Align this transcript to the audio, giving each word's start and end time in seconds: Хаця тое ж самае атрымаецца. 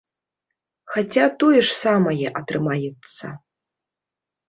Хаця 0.93 1.25
тое 1.45 1.61
ж 1.69 1.77
самае 1.83 2.27
атрымаецца. 2.43 3.27